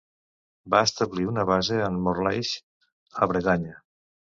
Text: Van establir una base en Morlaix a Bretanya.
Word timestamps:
Van 0.73 0.87
establir 0.89 1.25
una 1.33 1.43
base 1.51 1.77
en 1.89 2.01
Morlaix 2.07 2.55
a 3.23 3.31
Bretanya. 3.35 3.79